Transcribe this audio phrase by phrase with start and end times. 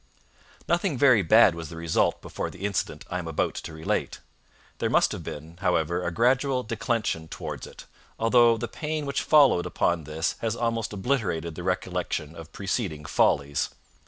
[0.67, 4.19] Nothing very bad was the result before the incident I am about to relate.
[4.79, 7.85] There must have been, however, a gradual declension towards it,
[8.17, 13.69] although the pain which followed upon this has almost obliterated the recollection of preceding follies.